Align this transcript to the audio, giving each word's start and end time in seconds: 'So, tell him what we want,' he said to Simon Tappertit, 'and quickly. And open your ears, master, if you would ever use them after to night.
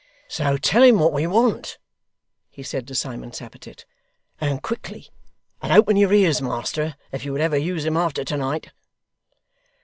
'So, 0.27 0.57
tell 0.57 0.81
him 0.81 0.97
what 0.97 1.13
we 1.13 1.27
want,' 1.27 1.77
he 2.49 2.63
said 2.63 2.87
to 2.87 2.95
Simon 2.95 3.29
Tappertit, 3.29 3.85
'and 4.39 4.63
quickly. 4.63 5.09
And 5.61 5.71
open 5.71 5.95
your 5.95 6.11
ears, 6.11 6.41
master, 6.41 6.95
if 7.11 7.23
you 7.23 7.31
would 7.33 7.39
ever 7.41 7.55
use 7.55 7.83
them 7.83 7.97
after 7.97 8.25
to 8.25 8.35
night. 8.37 8.71